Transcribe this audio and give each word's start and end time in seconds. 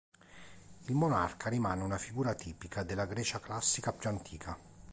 Il 0.87 0.95
monarca 0.95 1.47
rimane 1.47 1.83
una 1.83 1.99
figura 1.99 2.33
tipica 2.33 2.81
della 2.81 3.05
Grecia 3.05 3.39
classica 3.39 3.93
più 3.93 4.09
antica. 4.09 4.57